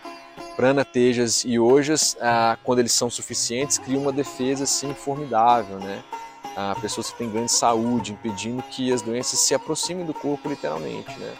Prana, 0.56 0.84
Tejas 0.84 1.44
e 1.44 1.58
Ojas, 1.58 2.16
ah, 2.20 2.58
quando 2.62 2.80
eles 2.80 2.92
são 2.92 3.08
suficientes, 3.08 3.78
criam 3.78 4.02
uma 4.02 4.12
defesa 4.12 4.64
assim 4.64 4.94
formidável, 4.94 5.78
né? 5.78 6.02
Ah, 6.56 6.76
pessoas 6.80 7.10
que 7.10 7.18
têm 7.18 7.30
grande 7.30 7.50
saúde, 7.50 8.12
impedindo 8.12 8.62
que 8.62 8.92
as 8.92 9.00
doenças 9.00 9.38
se 9.38 9.54
aproximem 9.54 10.04
do 10.04 10.12
corpo 10.12 10.48
literalmente, 10.48 11.18
né? 11.18 11.34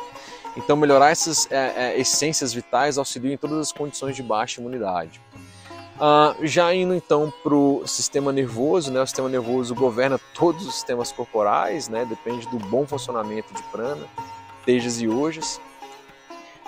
Então 0.57 0.77
melhorar 0.77 1.11
essas 1.11 1.51
é, 1.51 1.73
é, 1.77 2.01
essências 2.01 2.53
vitais 2.53 2.99
auxilia 2.99 3.35
em 3.35 3.37
todas 3.37 3.59
as 3.59 3.73
condições 3.73 4.15
de 4.17 4.23
baixa 4.23 4.61
imunidade. 4.61 5.21
Ah, 6.01 6.35
já 6.43 6.75
indo 6.75 6.95
então 6.95 7.33
para 7.43 7.55
o 7.55 7.87
sistema 7.87 8.33
nervoso, 8.33 8.91
né? 8.91 9.01
o 9.01 9.07
sistema 9.07 9.29
nervoso 9.29 9.75
governa 9.75 10.19
todos 10.35 10.67
os 10.67 10.75
sistemas 10.75 11.13
corporais, 11.13 11.89
né? 11.89 12.05
depende 12.05 12.49
do 12.49 12.59
bom 12.59 12.87
funcionamento 12.87 13.55
de 13.55 13.63
prana, 13.65 14.07
tejas 14.65 15.01
e 15.01 15.09
ojas. 15.09 15.61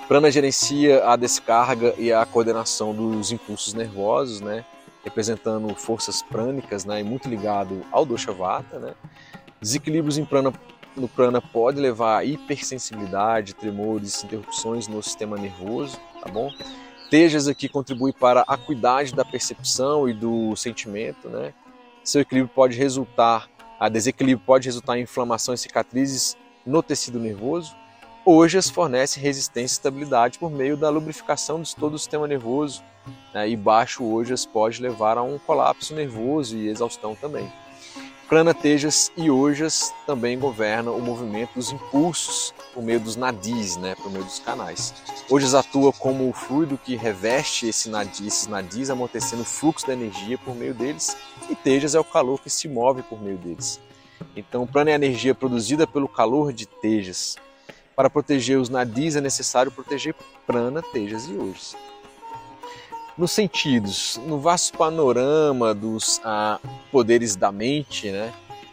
Prana 0.07 0.31
gerencia 0.31 1.03
a 1.09 1.17
descarga 1.17 1.95
e 1.97 2.13
a 2.13 2.27
coordenação 2.27 2.95
dos 2.95 3.33
impulsos 3.33 3.73
nervosos, 3.73 4.41
né? 4.41 4.65
representando 5.03 5.75
forças 5.75 6.23
prânicas 6.23 6.85
né? 6.85 7.01
e 7.01 7.03
muito 7.05 7.27
ligado 7.29 7.85
ao 7.91 8.05
dosha 8.05 8.31
vata. 8.31 8.79
Né? 8.79 8.95
Desequilíbrios 9.63 10.19
em 10.19 10.25
prana, 10.25 10.53
no 10.95 11.09
prana 11.09 11.41
pode 11.41 11.81
levar 11.81 12.19
a 12.19 12.25
hipersensibilidade, 12.25 13.55
tremores, 13.55 14.23
interrupções 14.23 14.87
no 14.87 15.03
sistema 15.03 15.39
nervoso, 15.39 15.99
tá 16.23 16.31
bom? 16.31 16.51
Tejas 17.11 17.49
aqui 17.49 17.67
contribui 17.67 18.13
para 18.13 18.41
a 18.47 18.55
acuidade 18.55 19.15
da 19.15 19.25
percepção 19.25 20.07
e 20.07 20.13
do 20.13 20.55
sentimento, 20.55 21.29
né? 21.29 21.55
Seu 22.03 22.21
equilíbrio 22.21 22.53
pode 22.55 22.77
resultar, 22.77 23.49
a 23.81 23.89
desequilíbrio 23.89 24.45
pode 24.45 24.69
resultar 24.69 24.99
em 24.99 25.03
inflamação 25.03 25.55
e 25.55 25.59
cicatrizes 25.59 26.37
no 26.67 26.83
tecido 26.83 27.19
nervoso. 27.19 27.75
Ojas 28.27 28.71
fornece 28.71 29.21
resistência 29.21 29.75
e 29.75 29.77
estabilidade 29.77 30.39
por 30.39 30.51
meio 30.51 30.79
da 30.79 30.89
lubrificação 30.89 31.61
de 31.61 31.77
todo 31.77 31.95
o 31.95 31.99
sistema 31.99 32.27
nervoso. 32.27 32.83
Né? 33.35 33.51
E 33.51 33.57
baixo 33.57 34.03
ojas 34.03 34.47
pode 34.47 34.81
levar 34.81 35.19
a 35.19 35.23
um 35.23 35.39
colapso 35.39 35.95
nervoso 35.95 36.57
e 36.57 36.69
exaustão 36.69 37.15
também. 37.15 37.53
Prana, 38.27 38.55
Tejas 38.55 39.13
e 39.19 39.31
Ojas 39.31 39.93
também 40.07 40.39
governam 40.39 40.97
o 40.97 41.03
movimento 41.03 41.53
dos 41.57 41.71
impulsos 41.71 42.55
por 42.73 42.83
meio 42.83 42.99
dos 42.99 43.17
nadis, 43.17 43.77
né, 43.77 43.95
por 43.95 44.11
meio 44.11 44.25
dos 44.25 44.39
canais. 44.39 44.95
Ojas 45.31 45.55
atua 45.55 45.93
como 45.93 46.27
o 46.27 46.33
fluido 46.33 46.79
que 46.79 46.97
reveste 46.97 47.69
esse 47.69 47.91
esses 48.27 48.47
nadis, 48.47 48.89
amortecendo 48.89 49.43
o 49.43 49.45
fluxo 49.45 49.87
da 49.87 49.93
energia 49.93 50.39
por 50.39 50.57
meio 50.57 50.73
deles, 50.73 51.15
e 51.51 51.55
Tejas 51.55 51.95
é 51.95 52.01
o 52.01 52.05
calor 52.05 52.41
que 52.41 52.49
se 52.49 52.67
move 52.67 53.03
por 53.03 53.21
meio 53.21 53.37
deles. 53.37 53.79
Então, 54.35 54.67
prana 54.67 54.91
é 54.91 54.93
a 54.95 54.97
energia 54.97 55.35
produzida 55.35 55.87
pelo 55.87 56.09
calor 56.09 56.51
de 56.51 56.65
Tejas. 56.65 57.37
Para 57.97 58.11
proteger 58.11 58.59
os 58.59 58.69
nadis 58.69 59.17
é 59.17 59.21
necessário 59.21 59.71
proteger 59.71 60.15
prana, 60.47 60.83
Tejas 60.83 61.27
e 61.29 61.35
Ojas 61.35 61.77
nos 63.17 63.31
sentidos, 63.31 64.21
no 64.27 64.41
vasto 64.41 64.77
panorama 64.77 65.73
dos 65.73 66.21
ah, 66.25 66.59
poderes 66.91 67.37
da 67.37 67.53
mente, 67.53 68.11
né? 68.11 68.33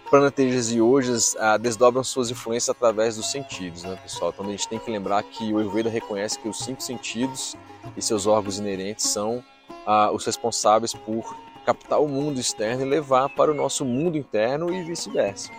Pranatejas 0.09 0.71
e 0.71 0.81
Ojas 0.81 1.35
ah, 1.39 1.57
desdobram 1.57 2.03
suas 2.03 2.31
influências 2.31 2.69
através 2.69 3.15
dos 3.15 3.31
sentidos, 3.31 3.83
né, 3.83 3.97
pessoal? 4.01 4.31
Então 4.33 4.45
a 4.45 4.49
gente 4.51 4.67
tem 4.67 4.79
que 4.79 4.91
lembrar 4.91 5.23
que 5.23 5.53
o 5.53 5.59
Ayurveda 5.59 5.89
reconhece 5.89 6.39
que 6.39 6.49
os 6.49 6.59
cinco 6.59 6.81
sentidos 6.81 7.55
e 7.95 8.01
seus 8.01 8.25
órgãos 8.27 8.59
inerentes 8.59 9.05
são 9.07 9.43
ah, 9.85 10.11
os 10.11 10.25
responsáveis 10.25 10.93
por 10.93 11.35
captar 11.65 12.01
o 12.01 12.07
mundo 12.07 12.39
externo 12.39 12.83
e 12.83 12.89
levar 12.89 13.29
para 13.29 13.51
o 13.51 13.53
nosso 13.53 13.85
mundo 13.85 14.17
interno 14.17 14.73
e 14.73 14.83
vice-versa. 14.83 15.51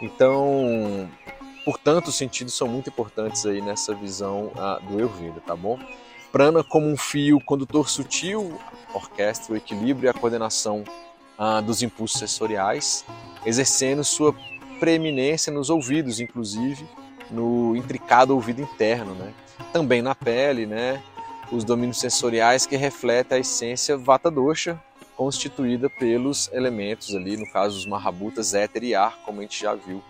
Então, 0.00 1.08
portanto, 1.64 2.08
os 2.08 2.16
sentidos 2.16 2.54
são 2.54 2.68
muito 2.68 2.88
importantes 2.88 3.44
aí 3.46 3.60
nessa 3.60 3.94
visão 3.94 4.52
ah, 4.56 4.80
do 4.82 4.98
Ayurveda, 4.98 5.40
tá 5.46 5.54
bom? 5.54 5.78
Prana 6.30 6.64
como 6.64 6.86
um 6.86 6.96
fio 6.96 7.38
condutor 7.44 7.88
sutil, 7.88 8.58
orquestra 8.94 9.52
o 9.52 9.56
equilíbrio 9.56 10.06
e 10.06 10.08
a 10.08 10.14
coordenação 10.14 10.84
ah, 11.38 11.60
dos 11.60 11.82
impulsos 11.82 12.18
sensoriais, 12.18 13.04
exercendo 13.44 14.02
sua 14.02 14.34
preeminência 14.80 15.52
nos 15.52 15.70
ouvidos, 15.70 16.20
inclusive 16.20 16.86
no 17.30 17.74
intricado 17.76 18.34
ouvido 18.34 18.60
interno, 18.60 19.14
né? 19.14 19.32
Também 19.72 20.02
na 20.02 20.14
pele, 20.14 20.66
né? 20.66 21.02
Os 21.50 21.64
domínios 21.64 21.98
sensoriais 21.98 22.66
que 22.66 22.76
refletem 22.76 23.38
a 23.38 23.40
essência 23.40 23.96
Vata 23.96 24.30
Dosha, 24.30 24.80
constituída 25.16 25.88
pelos 25.88 26.50
elementos 26.52 27.14
ali, 27.14 27.36
no 27.36 27.46
caso 27.50 27.76
os 27.76 27.86
Mahabutas, 27.86 28.54
éter 28.54 28.84
e 28.84 28.94
ar, 28.94 29.18
como 29.24 29.40
a 29.40 29.42
gente 29.42 29.60
já 29.60 29.74
viu. 29.74 30.02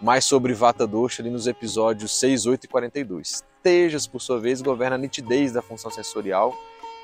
Mais 0.00 0.24
sobre 0.24 0.54
Vata 0.54 0.86
Dosha 0.86 1.22
ali 1.22 1.30
nos 1.30 1.46
episódios 1.46 2.18
6, 2.18 2.46
8 2.46 2.64
e 2.64 2.68
42. 2.68 3.44
Tejas, 3.62 4.06
por 4.06 4.20
sua 4.20 4.40
vez, 4.40 4.62
governa 4.62 4.96
a 4.96 4.98
nitidez 4.98 5.52
da 5.52 5.60
função 5.60 5.90
sensorial 5.90 6.56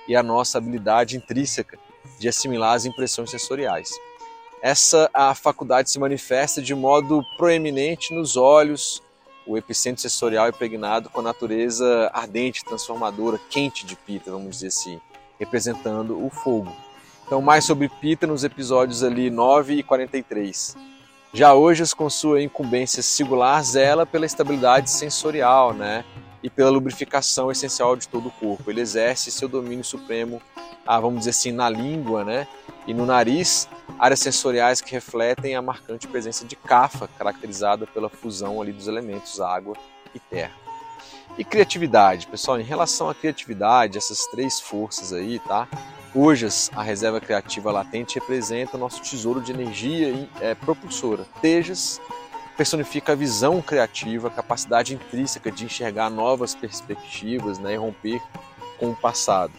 e 0.08 0.16
a 0.16 0.22
nossa 0.22 0.56
habilidade 0.56 1.16
intrínseca 1.16 1.78
de 2.18 2.28
assimilar 2.28 2.74
as 2.74 2.86
impressões 2.86 3.30
sensoriais. 3.30 3.90
Essa 4.62 5.10
a 5.12 5.34
faculdade 5.34 5.90
se 5.90 5.98
manifesta 5.98 6.62
de 6.62 6.74
modo 6.74 7.22
proeminente 7.36 8.14
nos 8.14 8.36
olhos, 8.36 9.02
o 9.46 9.56
epicentro 9.56 10.00
sensorial 10.00 10.48
impregnado 10.48 11.10
com 11.10 11.20
a 11.20 11.24
natureza 11.24 12.10
ardente, 12.12 12.64
transformadora, 12.64 13.38
quente 13.50 13.84
de 13.84 13.94
Pita, 13.94 14.30
vamos 14.30 14.56
dizer 14.56 14.68
assim, 14.68 15.00
representando 15.38 16.24
o 16.24 16.30
fogo. 16.30 16.74
Então, 17.26 17.42
mais 17.42 17.64
sobre 17.64 17.88
Pita 17.88 18.26
nos 18.26 18.42
episódios 18.42 19.04
ali 19.04 19.30
9 19.30 19.74
e 19.74 19.82
43. 19.82 20.76
Já 21.36 21.52
hoje, 21.52 21.84
com 21.94 22.08
sua 22.08 22.42
incumbência 22.42 23.02
singular, 23.02 23.62
zela 23.62 24.06
pela 24.06 24.24
estabilidade 24.24 24.90
sensorial, 24.90 25.74
né? 25.74 26.02
e 26.42 26.48
pela 26.48 26.70
lubrificação 26.70 27.50
essencial 27.50 27.96
de 27.96 28.08
todo 28.08 28.28
o 28.28 28.30
corpo. 28.30 28.70
Ele 28.70 28.80
exerce 28.80 29.30
seu 29.30 29.48
domínio 29.48 29.84
supremo, 29.84 30.40
ah, 30.86 30.98
vamos 30.98 31.18
dizer 31.18 31.30
assim, 31.30 31.52
na 31.52 31.68
língua, 31.68 32.24
né? 32.24 32.46
E 32.86 32.94
no 32.94 33.04
nariz, 33.04 33.68
áreas 33.98 34.20
sensoriais 34.20 34.80
que 34.80 34.92
refletem 34.92 35.56
a 35.56 35.60
marcante 35.60 36.08
presença 36.08 36.46
de 36.46 36.56
cafa, 36.56 37.06
caracterizada 37.18 37.86
pela 37.86 38.08
fusão 38.08 38.62
ali 38.62 38.72
dos 38.72 38.86
elementos 38.88 39.40
água 39.40 39.76
e 40.14 40.20
terra. 40.20 40.54
E 41.36 41.44
criatividade, 41.44 42.26
pessoal, 42.28 42.58
em 42.58 42.64
relação 42.64 43.10
à 43.10 43.14
criatividade, 43.14 43.98
essas 43.98 44.24
três 44.28 44.58
forças 44.58 45.12
aí, 45.12 45.38
tá? 45.40 45.68
Ojas, 46.18 46.70
a 46.74 46.82
reserva 46.82 47.20
criativa 47.20 47.70
latente, 47.70 48.18
representa 48.18 48.78
nosso 48.78 49.02
tesouro 49.02 49.38
de 49.42 49.52
energia 49.52 50.26
é, 50.40 50.54
propulsora. 50.54 51.26
Tejas, 51.42 52.00
personifica 52.56 53.12
a 53.12 53.14
visão 53.14 53.60
criativa, 53.60 54.28
a 54.28 54.30
capacidade 54.30 54.94
intrínseca 54.94 55.52
de 55.52 55.66
enxergar 55.66 56.08
novas 56.08 56.54
perspectivas 56.54 57.58
né, 57.58 57.74
e 57.74 57.76
romper 57.76 58.22
com 58.78 58.92
o 58.92 58.96
passado. 58.96 59.52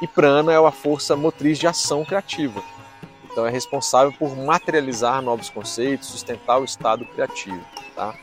E 0.00 0.06
prana 0.06 0.50
é 0.50 0.56
a 0.56 0.70
força 0.70 1.14
motriz 1.14 1.58
de 1.58 1.66
ação 1.66 2.06
criativa. 2.06 2.62
Então 3.30 3.46
é 3.46 3.50
responsável 3.50 4.10
por 4.18 4.34
materializar 4.34 5.20
novos 5.20 5.50
conceitos, 5.50 6.08
sustentar 6.08 6.58
o 6.58 6.64
estado 6.64 7.04
criativo. 7.04 7.60
Tá? 7.94 8.14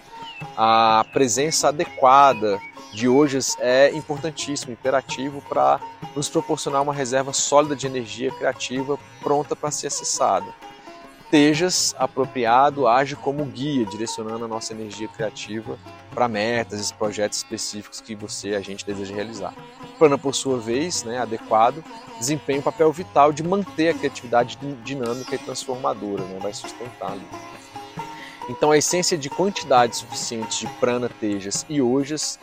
A 0.58 1.06
presença 1.13 1.68
adequada 1.68 2.60
de 2.96 3.08
hoje 3.08 3.38
é 3.60 3.92
importantíssimo, 3.94 4.74
imperativo 4.74 5.39
para 5.48 5.80
nos 6.15 6.29
proporcionar 6.29 6.81
uma 6.81 6.93
reserva 6.93 7.34
sólida 7.34 7.75
de 7.75 7.86
energia 7.86 8.31
criativa 8.31 8.98
pronta 9.22 9.55
para 9.55 9.72
ser 9.72 9.88
acessada. 9.88 10.48
Tejas, 11.29 11.93
apropriado, 11.98 12.88
age 12.88 13.15
como 13.15 13.43
guia, 13.45 13.86
direcionando 13.86 14.45
a 14.45 14.48
nossa 14.48 14.74
energia 14.74 15.07
criativa 15.07 15.77
para 16.13 16.27
metas 16.27 16.89
e 16.89 16.93
projetos 16.93 17.39
específicos 17.39 18.00
que 18.00 18.15
você, 18.15 18.55
a 18.55 18.62
gente, 18.62 18.86
deseja 18.86 19.13
realizar. 19.13 19.53
Prana, 19.98 20.17
por 20.17 20.34
sua 20.34 20.57
vez, 20.60 21.03
né, 21.03 21.17
adequado, 21.17 21.84
desempenha 22.19 22.60
um 22.60 22.63
papel 22.63 22.91
vital 22.91 23.34
de 23.34 23.43
manter 23.43 23.89
a 23.89 23.93
criatividade 23.93 24.57
dinâmica 24.84 25.36
e 25.36 25.39
transformadora, 25.39 26.24
né, 26.24 26.39
vai 26.39 26.53
sustentar 26.53 27.12
ali. 27.12 27.27
Então, 28.48 28.72
a 28.72 28.77
essência 28.77 29.17
de 29.17 29.29
quantidade 29.29 29.98
suficiente 29.98 30.65
de 30.65 30.74
prana, 30.75 31.10
tejas 31.10 31.65
e 31.67 31.81
ojas 31.81 32.39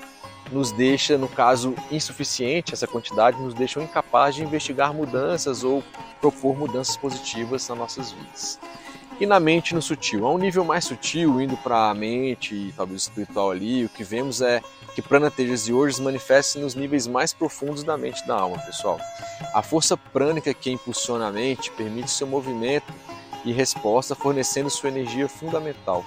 nos 0.51 0.73
deixa, 0.73 1.17
no 1.17 1.29
caso 1.29 1.75
insuficiente, 1.91 2.75
essa 2.75 2.87
quantidade 2.87 3.41
nos 3.41 3.55
deixa 3.55 3.83
incapazes 3.83 4.37
de 4.37 4.43
investigar 4.43 4.93
mudanças 4.93 5.65
ou 5.65 5.83
propor 6.21 6.57
mudanças 6.57 6.97
positivas 6.97 7.69
nas 7.69 7.79
nossas 7.79 8.13
vidas. 8.13 8.59
E 9.21 9.27
na 9.27 9.39
mente 9.39 9.75
no 9.75 9.81
sutil, 9.81 10.27
a 10.27 10.33
um 10.33 10.39
nível 10.39 10.65
mais 10.65 10.85
sutil, 10.85 11.41
indo 11.41 11.57
para 11.59 11.91
a 11.91 11.95
mente 11.95 12.55
e 12.55 12.75
talvez 12.77 13.03
espiritual 13.03 13.51
ali, 13.51 13.85
o 13.85 13.89
que 13.89 14.03
vemos 14.03 14.41
é 14.41 14.61
que 14.95 15.03
pranatejas 15.03 15.69
e 15.69 15.73
hoje 15.73 16.03
manifestam 16.03 16.63
nos 16.63 16.75
níveis 16.75 17.07
mais 17.07 17.33
profundos 17.33 17.85
da 17.85 17.97
mente 17.97 18.23
e 18.23 18.27
da 18.27 18.35
alma, 18.35 18.59
pessoal. 18.59 18.99
A 19.55 19.63
força 19.63 19.97
prânica 19.97 20.53
que 20.53 20.71
impulsiona 20.71 21.29
a 21.29 21.33
mente 21.33 21.71
permite 21.71 22.11
seu 22.11 22.27
movimento 22.27 22.93
e 23.45 23.53
resposta, 23.53 24.15
fornecendo 24.15 24.71
sua 24.71 24.89
energia 24.89 25.29
fundamental. 25.29 26.05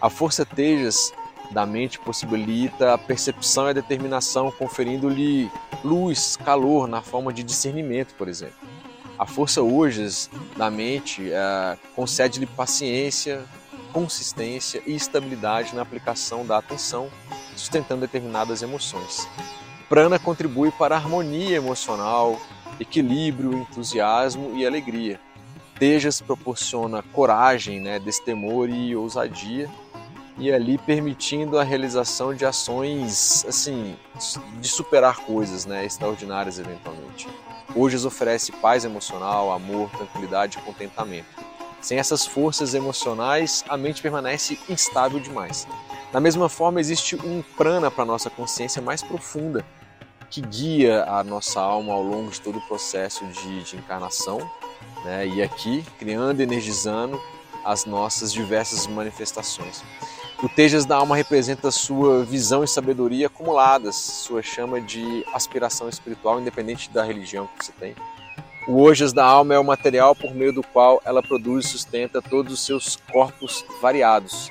A 0.00 0.08
força 0.08 0.44
tejas 0.44 1.12
da 1.50 1.66
mente 1.66 1.98
possibilita 1.98 2.94
a 2.94 2.98
percepção 2.98 3.66
e 3.66 3.70
a 3.70 3.72
determinação, 3.72 4.50
conferindo-lhe 4.50 5.50
luz, 5.84 6.36
calor 6.36 6.86
na 6.86 7.02
forma 7.02 7.32
de 7.32 7.42
discernimento, 7.42 8.14
por 8.14 8.28
exemplo. 8.28 8.56
A 9.18 9.26
força 9.26 9.62
Urges 9.62 10.28
da 10.56 10.70
mente 10.70 11.30
é, 11.32 11.78
concede-lhe 11.94 12.46
paciência, 12.46 13.44
consistência 13.92 14.82
e 14.86 14.94
estabilidade 14.94 15.74
na 15.74 15.80
aplicação 15.80 16.44
da 16.44 16.58
atenção, 16.58 17.08
sustentando 17.56 18.02
determinadas 18.02 18.62
emoções. 18.62 19.26
prana 19.88 20.18
contribui 20.18 20.70
para 20.70 20.94
a 20.94 20.98
harmonia 20.98 21.56
emocional, 21.56 22.38
equilíbrio, 22.78 23.54
entusiasmo 23.54 24.54
e 24.54 24.66
alegria. 24.66 25.18
Tejas 25.78 26.20
proporciona 26.20 27.02
coragem, 27.02 27.80
né, 27.80 27.98
destemor 27.98 28.68
e 28.68 28.94
ousadia, 28.94 29.70
e 30.38 30.52
ali 30.52 30.76
permitindo 30.78 31.58
a 31.58 31.64
realização 31.64 32.34
de 32.34 32.44
ações 32.44 33.44
assim 33.48 33.96
de 34.60 34.68
superar 34.68 35.18
coisas, 35.18 35.64
né, 35.64 35.84
extraordinárias 35.84 36.58
eventualmente. 36.58 37.28
Hoje 37.74 38.04
oferece 38.06 38.52
paz 38.52 38.84
emocional, 38.84 39.52
amor, 39.52 39.90
tranquilidade 39.90 40.58
e 40.58 40.62
contentamento. 40.62 41.26
Sem 41.80 41.98
essas 41.98 42.26
forças 42.26 42.74
emocionais, 42.74 43.64
a 43.68 43.76
mente 43.76 44.02
permanece 44.02 44.58
instável 44.68 45.20
demais. 45.20 45.66
Da 46.12 46.20
mesma 46.20 46.48
forma, 46.48 46.80
existe 46.80 47.16
um 47.16 47.42
prana 47.56 47.90
para 47.90 48.04
nossa 48.04 48.30
consciência 48.30 48.80
mais 48.80 49.02
profunda, 49.02 49.64
que 50.30 50.40
guia 50.40 51.04
a 51.04 51.22
nossa 51.22 51.60
alma 51.60 51.92
ao 51.92 52.02
longo 52.02 52.30
de 52.30 52.40
todo 52.40 52.58
o 52.58 52.66
processo 52.66 53.24
de, 53.26 53.62
de 53.62 53.76
encarnação, 53.76 54.38
né? 55.04 55.26
e 55.26 55.42
aqui 55.42 55.84
criando 55.98 56.40
energizando 56.40 57.20
as 57.64 57.84
nossas 57.84 58.32
diversas 58.32 58.86
manifestações. 58.86 59.84
O 60.42 60.50
Tejas 60.50 60.84
da 60.84 60.96
alma 60.96 61.16
representa 61.16 61.70
sua 61.70 62.22
visão 62.22 62.62
e 62.62 62.68
sabedoria 62.68 63.26
acumuladas, 63.26 63.96
sua 63.96 64.42
chama 64.42 64.82
de 64.82 65.24
aspiração 65.32 65.88
espiritual, 65.88 66.38
independente 66.38 66.90
da 66.90 67.02
religião 67.02 67.48
que 67.58 67.64
você 67.64 67.72
tem. 67.72 67.94
O 68.68 68.82
Ojas 68.82 69.14
da 69.14 69.24
alma 69.24 69.54
é 69.54 69.58
o 69.58 69.64
material 69.64 70.14
por 70.14 70.34
meio 70.34 70.52
do 70.52 70.62
qual 70.62 71.00
ela 71.06 71.22
produz 71.22 71.64
e 71.64 71.68
sustenta 71.70 72.20
todos 72.20 72.52
os 72.52 72.66
seus 72.66 72.96
corpos 73.10 73.64
variados. 73.80 74.50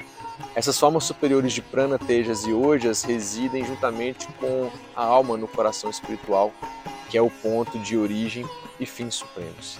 Essas 0.55 0.79
formas 0.79 1.03
superiores 1.03 1.53
de 1.53 1.61
prana, 1.61 1.99
tejas 1.99 2.45
e 2.45 2.51
ojas 2.51 3.03
residem 3.03 3.63
juntamente 3.63 4.27
com 4.39 4.71
a 4.95 5.03
alma 5.03 5.37
no 5.37 5.47
coração 5.47 5.91
espiritual, 5.91 6.51
que 7.11 7.17
é 7.17 7.21
o 7.21 7.29
ponto 7.29 7.77
de 7.77 7.95
origem 7.95 8.43
e 8.79 8.87
fim 8.87 9.11
supremos. 9.11 9.77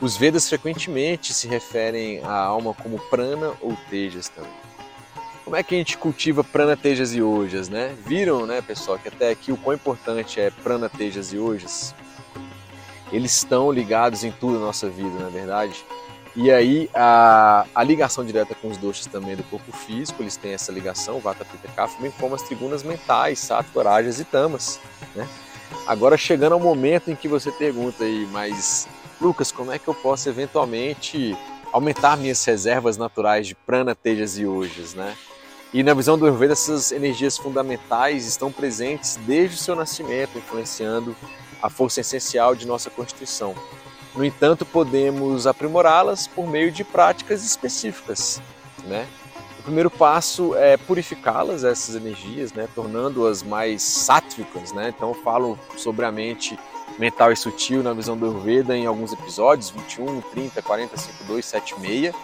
Os 0.00 0.16
Vedas 0.16 0.48
frequentemente 0.48 1.32
se 1.32 1.46
referem 1.46 2.20
à 2.24 2.34
alma 2.34 2.74
como 2.74 2.98
prana 3.08 3.52
ou 3.60 3.76
tejas 3.88 4.28
também. 4.28 4.63
Como 5.44 5.56
é 5.56 5.62
que 5.62 5.74
a 5.74 5.78
gente 5.78 5.98
cultiva 5.98 6.42
prana, 6.42 6.74
tejas 6.74 7.14
e 7.14 7.20
ojas, 7.20 7.68
né? 7.68 7.94
Viram, 8.06 8.46
né, 8.46 8.62
pessoal, 8.62 8.98
que 8.98 9.08
até 9.08 9.30
aqui 9.30 9.52
o 9.52 9.58
quão 9.58 9.74
importante 9.74 10.40
é 10.40 10.50
prana, 10.50 10.88
tejas 10.88 11.34
e 11.34 11.38
ojas? 11.38 11.94
Eles 13.12 13.36
estão 13.36 13.70
ligados 13.70 14.24
em 14.24 14.32
tudo 14.32 14.54
na 14.54 14.66
nossa 14.66 14.88
vida, 14.88 15.18
na 15.20 15.28
é 15.28 15.30
verdade. 15.30 15.84
E 16.34 16.50
aí 16.50 16.90
a, 16.94 17.66
a 17.74 17.84
ligação 17.84 18.24
direta 18.24 18.54
com 18.54 18.68
os 18.68 18.78
doshas 18.78 19.06
também 19.06 19.36
do 19.36 19.44
corpo 19.44 19.70
físico, 19.70 20.22
eles 20.22 20.36
têm 20.36 20.54
essa 20.54 20.72
ligação, 20.72 21.20
Vata, 21.20 21.44
Pitta, 21.44 21.68
Kapha, 21.76 22.00
bem 22.00 22.10
como 22.18 22.34
as 22.34 22.42
trigunas 22.42 22.82
mentais, 22.82 23.38
Sattva, 23.38 23.84
Rajas 23.84 24.18
e 24.18 24.24
Tamas, 24.24 24.80
né? 25.14 25.28
Agora 25.86 26.16
chegando 26.16 26.54
ao 26.54 26.60
momento 26.60 27.10
em 27.10 27.14
que 27.14 27.28
você 27.28 27.52
pergunta 27.52 28.02
aí, 28.02 28.26
mas 28.32 28.88
Lucas, 29.20 29.52
como 29.52 29.70
é 29.70 29.78
que 29.78 29.86
eu 29.86 29.94
posso 29.94 30.28
eventualmente 30.28 31.36
aumentar 31.70 32.16
minhas 32.16 32.42
reservas 32.44 32.96
naturais 32.96 33.46
de 33.46 33.54
prana, 33.54 33.94
tejas 33.94 34.38
e 34.38 34.46
ojas, 34.46 34.94
né? 34.94 35.14
E 35.74 35.82
na 35.82 35.92
visão 35.92 36.16
do 36.16 36.24
Ayurveda, 36.24 36.52
essas 36.52 36.92
energias 36.92 37.36
fundamentais 37.36 38.28
estão 38.28 38.52
presentes 38.52 39.16
desde 39.26 39.56
o 39.56 39.58
seu 39.58 39.74
nascimento, 39.74 40.38
influenciando 40.38 41.16
a 41.60 41.68
força 41.68 42.00
essencial 42.00 42.54
de 42.54 42.64
nossa 42.64 42.90
constituição. 42.90 43.56
No 44.14 44.24
entanto, 44.24 44.64
podemos 44.64 45.48
aprimorá-las 45.48 46.28
por 46.28 46.46
meio 46.46 46.70
de 46.70 46.84
práticas 46.84 47.44
específicas. 47.44 48.40
Né? 48.84 49.04
O 49.58 49.62
primeiro 49.64 49.90
passo 49.90 50.54
é 50.54 50.76
purificá-las, 50.76 51.64
essas 51.64 51.96
energias, 51.96 52.52
né? 52.52 52.68
tornando-as 52.72 53.42
mais 53.42 53.82
sáttvicas. 53.82 54.70
Né? 54.70 54.94
Então, 54.96 55.12
falo 55.12 55.58
sobre 55.76 56.04
a 56.04 56.12
mente 56.12 56.56
mental 56.98 57.32
e 57.32 57.36
sutil 57.36 57.82
na 57.82 57.92
visão 57.92 58.16
do 58.16 58.26
Ayurveda 58.26 58.76
em 58.76 58.86
alguns 58.86 59.12
episódios, 59.12 59.70
21, 59.70 60.20
30, 60.20 60.62
40, 60.62 60.96
52, 60.96 61.44
76. 61.44 62.14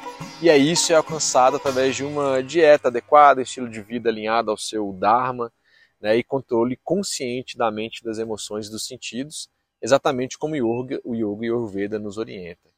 E 0.41 0.49
aí 0.49 0.71
isso 0.71 0.93
é 0.93 0.97
alcançado 0.97 1.57
através 1.57 1.97
de 1.97 2.05
uma 2.05 2.43
dieta 2.43 2.89
adequada, 2.89 3.43
estilo 3.43 3.69
de 3.69 3.81
vida 3.83 4.09
alinhado 4.09 4.51
ao 4.51 4.57
seu 4.57 4.93
Dharma 4.93 5.53
né, 6.01 6.17
e 6.17 6.23
controle 6.23 6.79
consciente 6.83 7.59
da 7.59 7.71
mente, 7.71 8.03
das 8.03 8.19
emoções 8.19 8.69
e 8.69 8.71
dos 8.71 8.87
sentidos, 8.87 9.49
exatamente 9.83 10.39
como 10.39 10.55
o 10.55 10.57
Yoga, 10.57 11.01
o 11.05 11.15
yoga 11.15 11.47
e 11.47 11.51
o 11.51 11.57
Ayurveda 11.57 11.99
nos 11.99 12.17
orienta. 12.17 12.69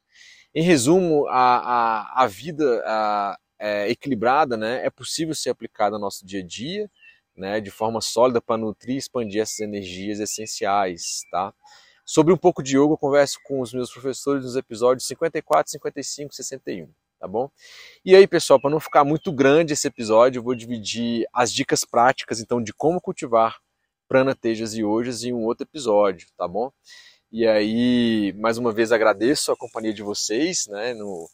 Em 0.53 0.61
resumo, 0.61 1.27
a, 1.27 1.57
a, 1.57 2.23
a 2.23 2.27
vida 2.27 2.83
a, 2.85 3.37
é, 3.57 3.89
equilibrada 3.89 4.57
né, 4.57 4.85
é 4.85 4.89
possível 4.89 5.33
ser 5.33 5.49
aplicada 5.49 5.95
no 5.95 6.01
nosso 6.01 6.25
dia 6.25 6.41
a 6.41 6.45
dia, 6.45 6.89
né, 7.35 7.59
de 7.59 7.71
forma 7.71 8.01
sólida 8.01 8.41
para 8.41 8.57
nutrir 8.57 8.95
e 8.95 8.99
expandir 8.99 9.41
essas 9.41 9.59
energias 9.59 10.19
essenciais. 10.19 11.23
Tá? 11.31 11.53
Sobre 12.05 12.33
um 12.33 12.37
pouco 12.37 12.61
de 12.61 12.77
yoga, 12.77 12.93
eu 12.93 12.97
converso 12.97 13.39
com 13.43 13.61
os 13.61 13.73
meus 13.73 13.91
professores 13.91 14.43
nos 14.43 14.55
episódios 14.55 15.07
54, 15.07 15.71
55 15.71 16.33
61. 16.33 16.89
Tá 17.19 17.27
bom? 17.27 17.49
E 18.03 18.15
aí, 18.15 18.27
pessoal, 18.27 18.59
para 18.59 18.69
não 18.69 18.81
ficar 18.81 19.05
muito 19.05 19.31
grande 19.31 19.71
esse 19.71 19.87
episódio, 19.87 20.39
eu 20.39 20.43
vou 20.43 20.53
dividir 20.53 21.25
as 21.31 21.53
dicas 21.53 21.85
práticas, 21.85 22.41
então, 22.41 22.61
de 22.61 22.73
como 22.73 22.99
cultivar 22.99 23.61
prana, 24.09 24.35
tejas 24.35 24.73
e 24.73 24.83
ojas 24.83 25.23
em 25.23 25.31
um 25.33 25.45
outro 25.45 25.63
episódio, 25.63 26.27
tá 26.37 26.45
bom? 26.49 26.69
E 27.31 27.47
aí, 27.47 28.33
mais 28.37 28.57
uma 28.57 28.73
vez, 28.73 28.91
agradeço 28.91 29.53
a 29.53 29.55
companhia 29.55 29.93
de 29.93 30.03
vocês, 30.03 30.67
né, 30.67 30.93
no, 30.93 31.29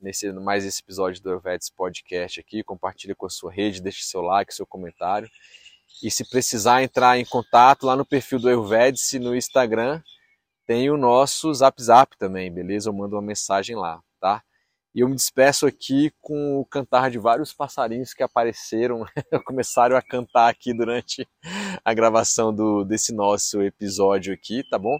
nesse, 0.00 0.32
mais 0.32 0.64
esse 0.64 0.82
episódio 0.82 1.22
do 1.22 1.30
Ayurvedic 1.30 1.72
Podcast 1.76 2.40
aqui. 2.40 2.62
Compartilha 2.62 3.14
com 3.14 3.26
a 3.26 3.30
sua 3.30 3.52
rede, 3.52 3.82
deixe 3.82 4.02
seu 4.02 4.22
like, 4.22 4.54
seu 4.54 4.66
comentário. 4.66 5.28
E 6.02 6.10
se 6.10 6.28
precisar 6.28 6.82
entrar 6.82 7.18
em 7.18 7.24
contato 7.24 7.84
lá 7.84 7.96
no 7.96 8.06
perfil 8.06 8.38
do 8.38 8.48
Ayurvedic 8.48 9.18
no 9.18 9.36
Instagram, 9.36 10.02
tem 10.66 10.88
o 10.90 10.96
nosso 10.96 11.52
Zap 11.52 11.82
Zap 11.82 12.16
também, 12.16 12.52
beleza? 12.52 12.88
Eu 12.88 12.94
mando 12.94 13.16
uma 13.16 13.22
mensagem 13.22 13.76
lá, 13.76 14.00
tá? 14.20 14.42
E 14.94 15.00
eu 15.00 15.08
me 15.08 15.14
despeço 15.14 15.66
aqui 15.66 16.12
com 16.20 16.58
o 16.58 16.64
cantar 16.64 17.10
de 17.10 17.18
vários 17.18 17.52
passarinhos 17.52 18.12
que 18.12 18.22
apareceram, 18.22 19.04
começaram 19.44 19.96
a 19.96 20.02
cantar 20.02 20.48
aqui 20.48 20.74
durante 20.74 21.28
a 21.84 21.94
gravação 21.94 22.52
do, 22.52 22.82
desse 22.84 23.12
nosso 23.12 23.62
episódio 23.62 24.34
aqui, 24.34 24.64
tá 24.68 24.78
bom? 24.78 24.98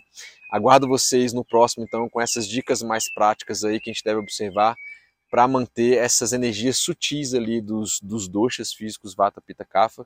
Aguardo 0.52 0.86
vocês 0.86 1.32
no 1.32 1.44
próximo, 1.44 1.84
então, 1.84 2.08
com 2.08 2.20
essas 2.20 2.46
dicas 2.46 2.82
mais 2.82 3.12
práticas 3.12 3.64
aí 3.64 3.80
que 3.80 3.90
a 3.90 3.92
gente 3.92 4.04
deve 4.04 4.20
observar 4.20 4.76
para 5.30 5.46
manter 5.46 5.96
essas 5.96 6.32
energias 6.32 6.76
sutis 6.76 7.32
ali 7.34 7.60
dos, 7.60 8.00
dos 8.02 8.28
doshas 8.28 8.72
físicos 8.72 9.14
Vata, 9.14 9.40
Pitta, 9.40 9.64
Kapha, 9.64 10.04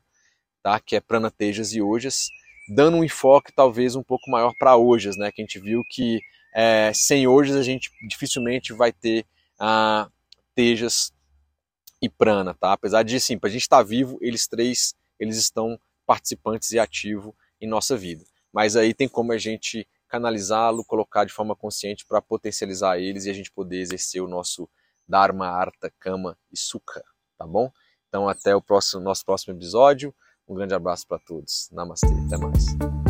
tá? 0.63 0.79
que 0.79 0.95
é 0.95 1.01
Prana, 1.01 1.31
Tejas 1.31 1.73
e 1.73 1.81
Ojas, 1.81 2.29
dando 2.69 2.99
um 2.99 3.05
enfoque 3.05 3.53
talvez 3.53 3.97
um 3.97 4.03
pouco 4.03 4.31
maior 4.31 4.53
para 4.59 4.77
Ojas, 4.77 5.17
né? 5.17 5.33
que 5.33 5.41
a 5.41 5.45
gente 5.45 5.59
viu 5.59 5.83
que 5.89 6.21
é, 6.55 6.93
sem 6.95 7.27
Ojas 7.27 7.57
a 7.57 7.63
gente 7.63 7.91
dificilmente 8.07 8.73
vai 8.73 8.93
ter 8.93 9.27
ah, 9.59 10.09
Tejas 10.55 11.13
e 12.01 12.09
Prana, 12.09 12.55
tá? 12.55 12.73
Apesar 12.73 13.03
de, 13.03 13.19
sim, 13.19 13.39
para 13.39 13.49
a 13.49 13.53
gente 13.53 13.63
estar 13.63 13.79
tá 13.79 13.83
vivo, 13.83 14.19
eles 14.21 14.47
três, 14.47 14.95
eles 15.19 15.37
estão 15.37 15.81
participantes 16.07 16.71
e 16.73 16.79
ativos 16.79 17.33
em 17.61 17.67
nossa 17.67 17.97
vida. 17.97 18.25
Mas 18.53 18.77
aí 18.77 18.93
tem 18.93 19.09
como 19.09 19.33
a 19.33 19.39
gente 19.39 19.89
canalizá-lo, 20.07 20.85
colocar 20.85 21.25
de 21.25 21.33
forma 21.33 21.57
consciente 21.57 22.07
para 22.07 22.21
potencializar 22.21 22.99
eles 22.99 23.25
e 23.25 23.31
a 23.31 23.33
gente 23.33 23.51
poder 23.51 23.79
exercer 23.79 24.23
o 24.23 24.29
nosso 24.29 24.69
Dharma, 25.07 25.47
Artha, 25.47 25.93
Kama 25.99 26.37
e 26.53 26.59
Sukha, 26.59 27.03
tá 27.39 27.47
bom? 27.47 27.71
Então 28.09 28.29
até 28.29 28.55
o 28.55 28.63
próximo, 28.63 29.03
nosso 29.03 29.25
próximo 29.25 29.55
episódio. 29.55 30.15
Um 30.47 30.55
grande 30.55 30.75
abraço 30.75 31.07
para 31.07 31.19
todos. 31.19 31.69
Namastê. 31.73 32.07
Até 32.27 32.37
mais. 32.37 33.04